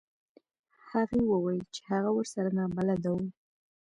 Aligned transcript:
هغې 0.91 1.21
وویل 1.25 1.59
چې 1.73 1.81
هغه 1.89 2.09
ورسره 2.17 2.49
نابلده 2.57 3.09
و. 3.11 3.17